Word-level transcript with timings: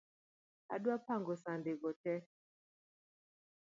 Adwa 0.73 0.95
pango 1.07 1.33
sande 1.43 1.71
go 1.81 1.89
tee. 2.01 2.21